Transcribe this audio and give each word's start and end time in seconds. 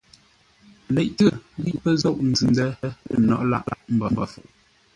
Leʼtə́ 0.95 1.31
ghíʼ 1.63 1.77
pə́ 1.83 1.93
zôʼ 2.01 2.17
nzʉ-ndə̂ 2.29 2.67
lə̂ 3.09 3.19
nôghʼ 3.27 3.43
lâʼ 3.51 3.65
Mbəfuŋ. 3.95 4.31